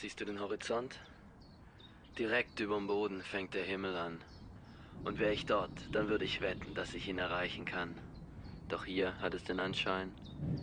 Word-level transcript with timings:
Siehst 0.00 0.18
du 0.18 0.24
den 0.24 0.40
Horizont? 0.40 0.98
Direkt 2.18 2.58
überm 2.58 2.86
Boden 2.86 3.20
fängt 3.20 3.52
der 3.52 3.64
Himmel 3.64 3.94
an. 3.98 4.18
Und 5.04 5.18
wäre 5.18 5.34
ich 5.34 5.44
dort, 5.44 5.72
dann 5.92 6.08
würde 6.08 6.24
ich 6.24 6.40
wetten, 6.40 6.74
dass 6.74 6.94
ich 6.94 7.06
ihn 7.06 7.18
erreichen 7.18 7.66
kann. 7.66 7.94
Doch 8.70 8.86
hier 8.86 9.14
hat 9.20 9.34
es 9.34 9.44
den 9.44 9.60
Anschein, 9.60 10.10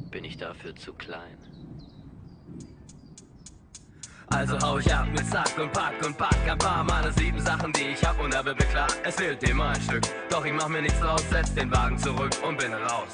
bin 0.10 0.24
ich 0.24 0.38
dafür 0.38 0.76
zu 0.76 0.92
klein. 0.92 1.38
Also 4.26 4.58
hau 4.60 4.80
ich 4.80 4.92
ab 4.92 5.08
mit 5.12 5.28
Sack 5.28 5.56
und 5.60 5.72
Pack 5.72 6.04
und 6.04 6.18
Pack 6.18 6.50
ein 6.50 6.58
paar 6.58 6.84
meiner 6.84 7.12
sieben 7.12 7.40
Sachen, 7.40 7.72
die 7.74 7.90
ich 7.90 8.04
hab 8.04 8.20
und 8.20 8.30
mir 8.30 8.56
klar, 8.56 8.88
es 9.04 9.18
fehlt 9.18 9.48
immer 9.48 9.70
ein 9.70 9.82
Stück. 9.82 10.02
Doch 10.32 10.44
ich 10.46 10.54
mach 10.54 10.68
mir 10.68 10.82
nichts 10.82 11.00
draus, 11.00 11.24
setz 11.30 11.54
den 11.54 11.72
Wagen 11.72 12.00
zurück 12.00 12.36
und 12.44 12.58
bin 12.58 12.74
raus. 12.74 13.14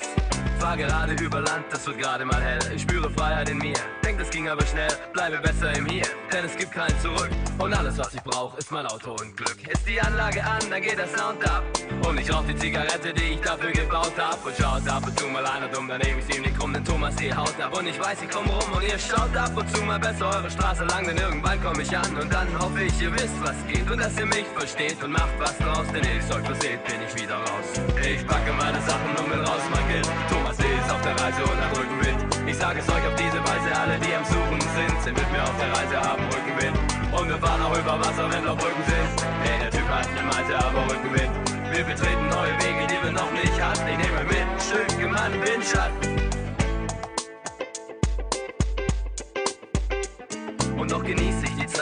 Fahr 0.57 0.77
gerade 0.77 1.21
über 1.21 1.41
Land, 1.41 1.65
das 1.69 1.85
wird 1.85 1.97
gerade 1.97 2.23
mal 2.23 2.41
hell. 2.41 2.61
Ich 2.73 2.83
spüre 2.83 3.09
Freiheit 3.09 3.49
in 3.49 3.57
mir, 3.57 3.75
denk 4.03 4.19
das 4.19 4.29
ging 4.29 4.47
aber 4.49 4.65
schnell. 4.65 4.91
Bleibe 5.13 5.37
besser 5.37 5.75
im 5.75 5.85
Hier, 5.85 6.05
denn 6.31 6.45
es 6.45 6.55
gibt 6.55 6.71
kein 6.71 6.93
Zurück. 6.99 7.29
Und 7.57 7.73
alles 7.73 7.97
was 7.97 8.13
ich 8.13 8.21
brauch, 8.21 8.57
ist 8.57 8.71
mein 8.71 8.85
Auto 8.85 9.11
und 9.11 9.35
Glück. 9.37 9.57
Ist 9.67 9.87
die 9.87 9.99
Anlage 10.01 10.43
an, 10.43 10.59
dann 10.69 10.81
geht 10.81 10.97
der 10.97 11.07
Sound 11.07 11.43
ab. 11.49 11.63
Und 12.07 12.19
ich 12.19 12.31
rauch 12.33 12.43
die 12.45 12.55
Zigarette, 12.55 13.13
die 13.13 13.33
ich 13.33 13.41
dafür 13.41 13.71
gebaut 13.71 14.13
hab. 14.17 14.45
Und 14.45 14.55
schaut 14.57 14.87
ab 14.87 15.03
und 15.05 15.17
zu 15.17 15.27
mal 15.27 15.45
einer 15.45 15.67
dumm, 15.69 15.87
dann 15.87 16.01
nehm 16.01 16.19
ich 16.19 16.35
ihm 16.35 16.41
nicht 16.41 16.57
krumm, 16.57 16.73
denn 16.73 16.83
Thomas 16.83 17.17
hier 17.19 17.35
haut 17.35 17.59
ab. 17.61 17.77
Und 17.77 17.87
ich 17.87 17.99
weiß, 17.99 18.17
ich 18.21 18.29
komm 18.29 18.45
rum 18.49 18.73
und 18.73 18.83
ihr 18.83 18.99
schaut 18.99 19.35
ab 19.35 19.55
und 19.55 19.75
zu 19.75 19.81
mal 19.83 19.99
besser 19.99 20.27
eure 20.27 20.49
Straße 20.49 20.83
lang, 20.85 21.05
denn 21.05 21.17
irgendwann 21.17 21.59
komm 21.63 21.79
ich 21.79 21.95
an. 21.97 22.17
Und 22.17 22.31
dann 22.33 22.47
hoffe 22.59 22.83
ich, 22.83 23.01
ihr 23.01 23.13
wisst, 23.13 23.39
was 23.41 23.55
geht 23.67 23.89
und 23.89 23.99
dass 23.99 24.17
ihr 24.17 24.25
mich 24.25 24.45
versteht 24.55 25.01
und 25.03 25.11
macht 25.11 25.39
was 25.39 25.57
draus, 25.59 25.87
denn 25.93 26.03
ich 26.03 26.35
euch 26.35 26.45
verseht, 26.45 26.83
bin 26.85 26.99
ich 27.07 27.21
wieder 27.21 27.35
raus. 27.35 27.67
Ich 28.01 28.25
packe 28.27 28.51
meine 28.53 28.81
Sachen 28.81 29.15
und 29.17 29.31
will 29.31 29.43
raus, 29.43 29.61
mein 29.71 29.87
Kind. 29.89 30.09
Thomas 30.29 30.57
ist 30.57 30.91
auf 30.91 31.01
der 31.01 31.19
Reise 31.19 31.43
und 31.43 31.61
hat 31.61 31.77
Rückenwind. 31.77 32.32
Ich 32.53 32.59
sage 32.59 32.81
es 32.81 32.87
euch 32.87 33.07
auf 33.07 33.15
diese 33.15 33.39
Weise, 33.41 33.81
alle 33.81 33.97
die 33.97 34.13
am 34.13 34.23
Suchen 34.25 34.61
sind, 34.61 35.01
sind 35.01 35.17
mit 35.17 35.31
mir 35.31 35.41
auf 35.41 35.57
der 35.57 35.71
Reise, 35.73 35.99
haben 35.99 36.23
Rückenwind. 36.25 36.77
Und 37.11 37.27
wir 37.27 37.37
fahren 37.39 37.59
auch 37.63 37.75
über 37.75 37.99
Wasser, 37.99 38.29
wenn 38.31 38.43
noch 38.45 38.55
Brücken 38.55 38.83
sind. 38.85 39.27
Hey, 39.41 39.59
der 39.59 39.71
Typ 39.71 39.89
hat 39.89 40.07
eine 40.07 40.21
Meise, 40.21 40.55
aber 40.63 40.85
Rückenwind. 40.85 41.33
Wir 41.71 41.83
betreten 41.83 42.29
neue 42.29 42.53
Wege, 42.61 42.85
die 42.85 43.03
wir 43.03 43.11
noch 43.11 43.31
nicht 43.31 43.59
hatten. 43.59 43.87
Ich 43.89 43.97
nehme 43.97 44.23
mit 44.25 44.61
Stück 44.61 45.11
meinem 45.11 45.41
Windschatten. 45.41 46.32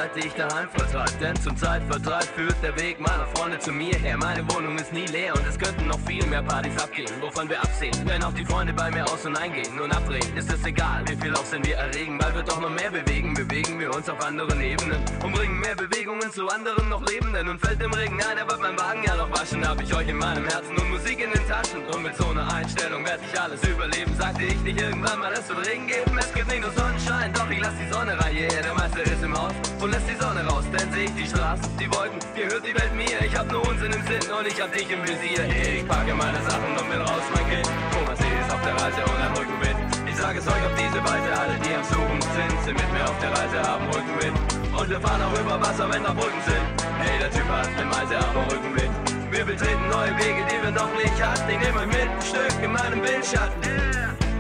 Zeit, 0.02 0.16
die 0.16 0.28
ich 0.28 0.34
daheim 0.34 0.68
vertreib. 0.70 1.20
Denn 1.20 1.36
zum 1.42 1.56
Zeitvertreib 1.56 2.24
führt 2.36 2.56
der 2.64 2.76
Weg 2.80 3.00
meiner 3.00 3.28
Freunde 3.36 3.60
zu 3.60 3.72
mir 3.72 3.96
her. 3.96 4.18
Meine 4.18 4.44
Wohnung 4.52 4.76
ist 4.78 4.92
nie 4.94 5.06
leer 5.06 5.34
und 5.36 5.46
es 5.48 5.58
könnten 5.60 5.88
noch 5.88 6.00
viel 6.08 6.26
mehr 6.26 6.42
Partys 6.42 6.78
abgehen, 6.82 7.12
wovon 7.20 7.50
wir 7.50 7.60
absehen. 7.60 7.94
Wenn 8.06 8.24
auch 8.24 8.34
die 8.34 8.46
Freunde 8.46 8.74
bei 8.74 8.90
mir 8.90 9.04
aus 9.06 9.26
und 9.26 9.38
eingehen 9.38 9.80
und 9.80 9.92
abdrehen, 9.92 10.36
ist 10.36 10.52
es 10.52 10.66
egal, 10.66 11.04
wie 11.08 11.16
viel 11.16 11.34
Aufsehen 11.36 11.64
wir 11.66 11.76
erregen. 11.76 12.20
Weil 12.22 12.34
wir 12.34 12.44
doch 12.44 12.60
noch 12.60 12.70
mehr 12.70 12.90
bewegen, 12.90 13.34
bewegen 13.34 13.80
wir 13.80 13.94
uns 13.94 14.10
auf 14.10 14.20
anderen 14.26 14.60
Ebenen. 14.62 15.00
Und 15.24 15.34
bringen 15.34 15.60
mehr 15.60 15.76
Bewegungen 15.76 16.32
zu 16.32 16.48
anderen 16.48 16.90
noch 16.90 17.06
Lebenden. 17.08 17.50
Und 17.50 17.60
fällt 17.60 17.82
im 17.82 17.94
Regen 17.94 18.20
ein, 18.24 18.40
aber 18.40 18.58
mein 18.58 18.78
Wagen 18.80 19.04
ja 19.04 19.16
noch 19.16 19.32
waschen. 19.32 19.68
Hab 19.68 19.82
ich 19.82 19.94
euch 19.94 20.08
in 20.08 20.18
meinem 20.18 20.46
Herzen 20.46 20.76
und 20.78 20.90
Musik 20.90 21.20
in 21.20 21.32
den 21.32 21.48
Taschen. 21.48 21.86
Und 21.94 22.04
mit 22.04 22.16
so 22.16 22.28
einer 22.28 22.52
Einstellung 22.52 23.06
werd 23.06 23.20
ich 23.32 23.40
alles 23.40 23.64
überleben. 23.64 24.16
Sagte 24.18 24.44
ich 24.46 24.60
nicht 24.62 24.82
irgendwann 24.82 25.20
mal, 25.20 25.34
es 25.34 25.48
wird 25.48 25.68
Regen 25.68 25.86
geben. 25.86 26.18
Es 26.18 26.34
gibt 26.34 26.48
nicht 26.48 26.62
nur 26.62 26.72
Sonnenschein, 26.72 27.32
doch 27.34 27.50
ich 27.50 27.60
lass 27.60 27.74
die 27.78 27.94
Sonne 27.94 28.20
rein. 28.20 28.36
Yeah, 28.36 28.62
der 28.64 28.74
Meister 28.74 29.04
ist 29.04 29.24
im 29.24 29.38
Haus 29.38 29.54
und 29.82 29.91
lässt 29.92 30.08
die 30.10 30.16
Sonne 30.16 30.42
raus. 30.48 30.64
Denn 30.72 30.88
seh 30.92 31.06
ich 31.06 31.16
die 31.16 31.28
Straßen, 31.28 31.68
die 31.78 31.92
Wolken, 31.92 32.20
hier 32.34 32.48
hört 32.48 32.64
die 32.66 32.74
Welt 32.74 32.94
mir. 32.96 33.20
Ich 33.22 33.36
hab 33.36 33.52
nur 33.52 33.62
Unsinn 33.68 33.92
im 33.92 34.04
Sinn 34.08 34.24
und 34.32 34.48
ich 34.48 34.58
hab 34.62 34.72
dich 34.72 34.90
im 34.90 35.04
Visier. 35.04 35.44
Ich 35.46 35.86
packe 35.88 36.16
meine 36.16 36.42
Sachen 36.48 36.72
und 36.80 36.88
will 36.90 37.04
raus, 37.04 37.26
mein 37.36 37.46
Kind. 37.52 37.68
Thomas 37.92 38.18
C. 38.18 38.26
ist 38.26 38.52
auf 38.52 38.64
der 38.64 38.76
Reise 38.80 39.02
und 39.04 39.20
hat 39.20 39.34
Rückenwind. 39.38 39.80
Ich 40.08 40.16
sage 40.16 40.40
es 40.40 40.48
euch 40.48 40.64
auf 40.64 40.76
diese 40.80 41.00
Weise, 41.04 41.30
alle 41.36 41.56
die 41.60 41.74
am 41.76 41.84
Suchen 41.84 42.22
sind, 42.22 42.56
sind 42.64 42.78
mit 42.80 42.90
mir 42.96 43.04
auf 43.04 43.20
der 43.20 43.32
Reise, 43.36 43.58
haben 43.62 43.86
Rückenwind. 43.92 44.38
Und 44.72 44.90
wir 44.90 45.02
fahren 45.02 45.22
auch 45.22 45.36
über 45.40 45.60
Wasser, 45.60 45.86
wenn 45.92 46.04
da 46.04 46.14
Brücken 46.14 46.42
sind. 46.48 46.66
Hey, 46.98 47.20
der 47.20 47.32
Typ 47.32 47.48
hat 47.52 47.68
eine 47.68 47.86
Meise, 47.86 48.16
aber 48.18 48.48
Rückenwind. 48.48 48.96
Wir 49.30 49.46
betreten 49.46 49.86
neue 49.90 50.12
Wege, 50.18 50.42
die 50.48 50.60
wir 50.64 50.72
noch 50.72 50.92
nicht 50.96 51.18
hatten. 51.20 51.50
Ich 51.50 51.60
nehme 51.60 51.80
euch 51.80 51.88
mit 51.88 52.08
ein 52.08 52.22
Stück 52.22 52.56
in 52.64 52.72
meinem 52.72 53.02
Windschatten. 53.04 53.62
Yeah, 53.64 54.31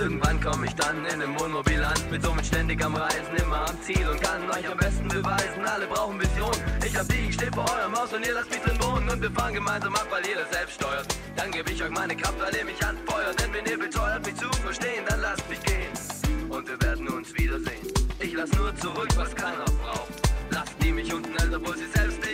irgendwann 0.00 0.40
komm 0.40 0.64
ich 0.64 0.74
dann 0.74 1.04
in 1.04 1.20
dem 1.20 1.38
Wohnmobil 1.38 1.82
an, 1.84 1.94
mit 2.10 2.22
somit 2.22 2.46
ständig 2.46 2.82
am 2.82 2.94
Reisen, 2.96 3.36
immer 3.36 3.68
am 3.68 3.82
Ziel 3.82 4.08
und 4.08 4.20
kann 4.22 4.50
euch 4.50 4.66
am 4.70 4.78
besten 4.78 5.08
beweisen, 5.08 5.64
alle 5.64 5.86
brauchen 5.86 6.18
Vision. 6.18 6.54
Ich 6.84 6.96
hab 6.96 7.06
die, 7.08 7.28
ich 7.28 7.34
steh 7.34 7.50
vor 7.52 7.66
eurem 7.70 7.94
Haus 7.94 8.12
und 8.12 8.26
ihr 8.26 8.32
lasst 8.32 8.50
mich 8.50 8.60
drin 8.60 8.78
wohnen 8.80 9.08
und 9.10 9.20
wir 9.20 9.30
fahren 9.30 9.54
gemeinsam 9.54 9.94
ab, 9.94 10.06
weil 10.10 10.26
ihr 10.26 10.36
das 10.36 10.50
selbst 10.50 10.74
steuert. 10.76 11.06
Dann 11.36 11.50
geb 11.52 11.68
ich 11.70 11.82
euch 11.82 11.90
meine 11.90 12.16
Kraft, 12.16 12.40
weil 12.40 12.54
ihr 12.56 12.64
mich 12.64 12.82
anfeuert, 12.84 13.40
denn 13.40 13.52
wenn 13.52 13.66
ihr 13.66 13.78
beteuert, 13.78 14.24
mich 14.24 14.36
zu 14.36 14.48
verstehen, 14.64 15.04
dann 15.06 15.20
lasst 15.20 15.48
mich 15.50 15.60
gehen. 15.62 15.92
Und 16.48 16.66
wir 16.66 16.80
werden 16.80 17.06
uns 17.08 17.34
wiedersehen. 17.38 17.86
Ich 18.20 18.32
lass 18.32 18.50
nur 18.52 18.74
zurück, 18.76 19.10
was 19.16 19.34
keiner 19.34 19.64
braucht. 19.82 20.14
Lasst 20.50 20.74
die 20.82 20.92
mich 20.92 21.12
unten 21.12 21.36
hält, 21.38 21.54
obwohl 21.54 21.76
sie 21.76 21.88
selbst 21.94 22.20
nicht 22.24 22.29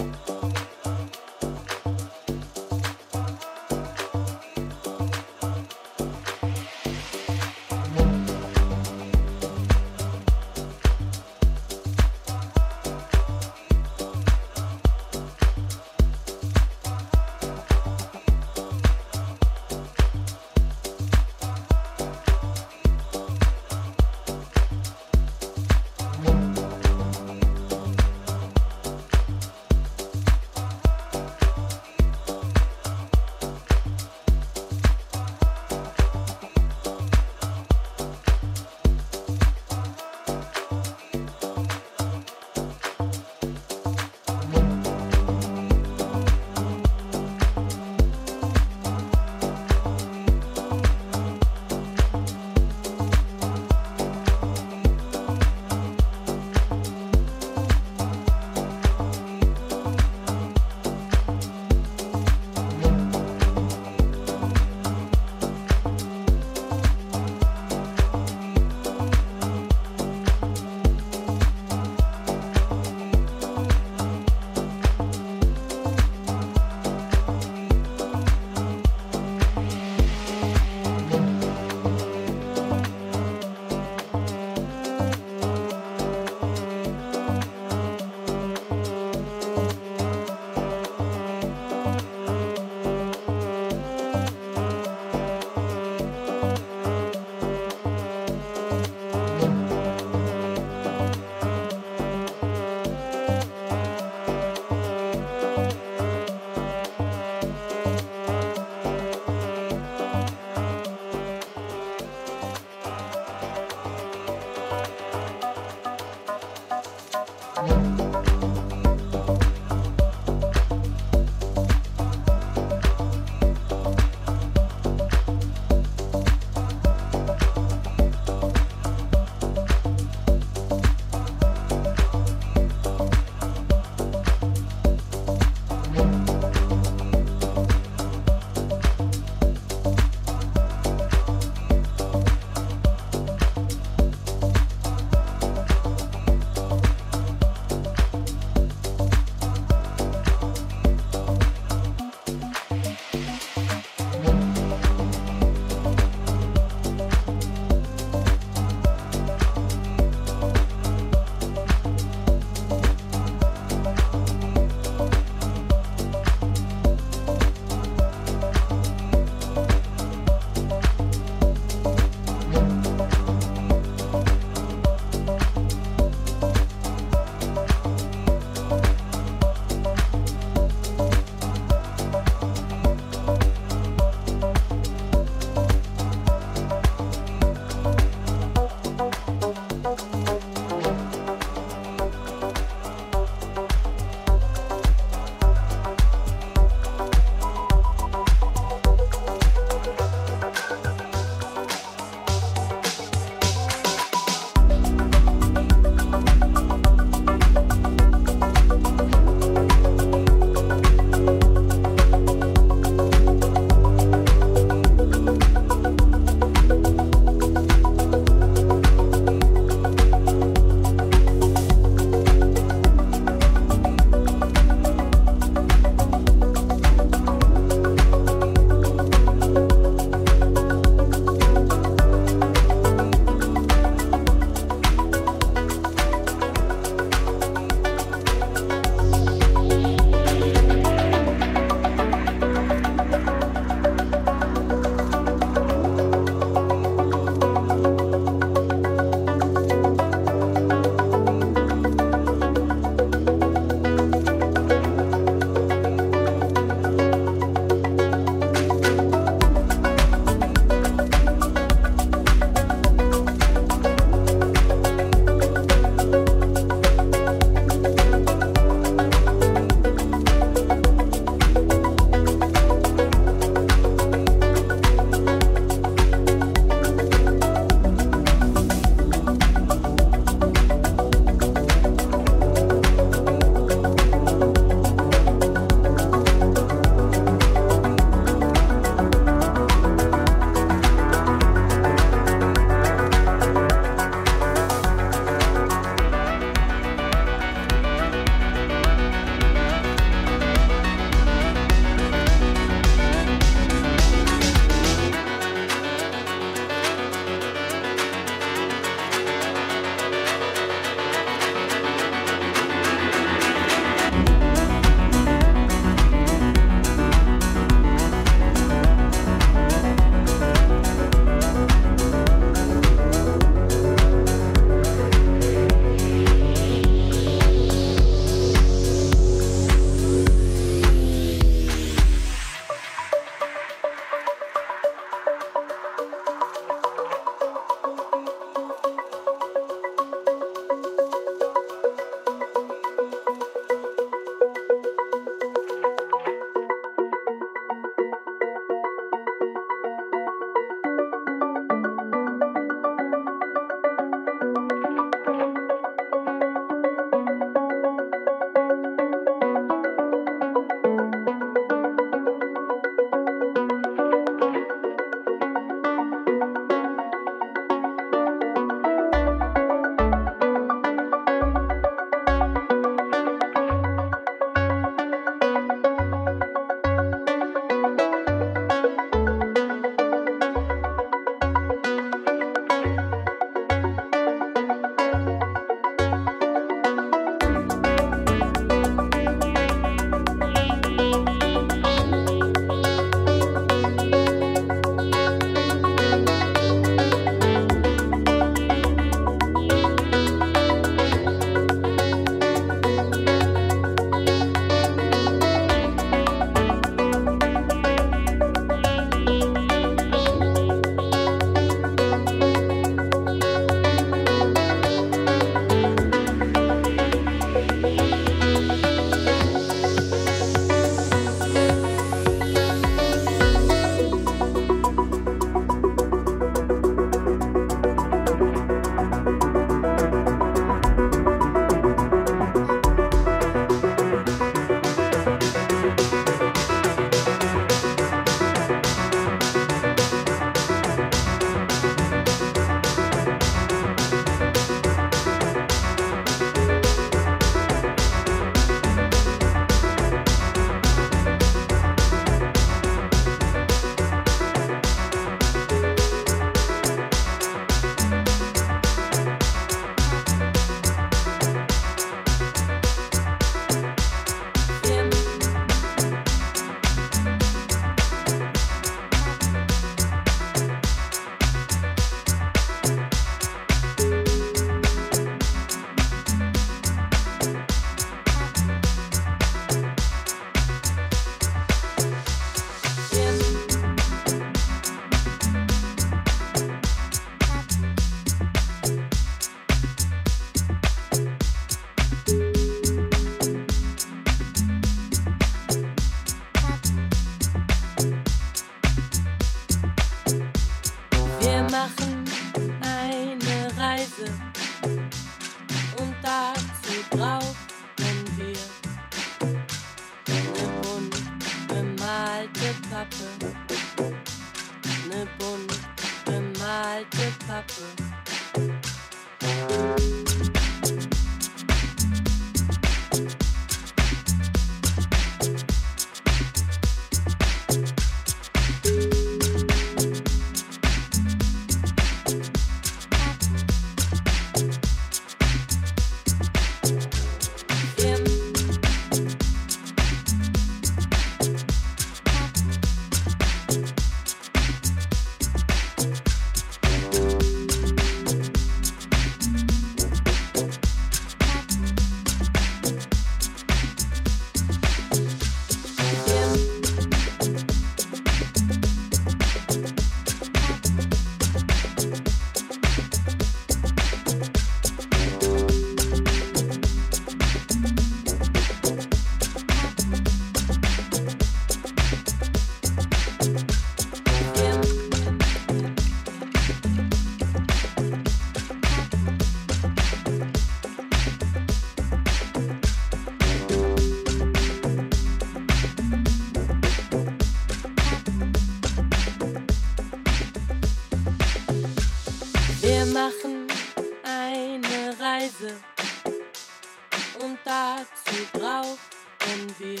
brauchen 599.46 599.74
wir 599.78 600.00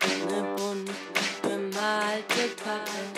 eine 0.00 0.42
bunt 0.56 0.90
bemalte 1.42 2.48
Pappe, 2.64 3.17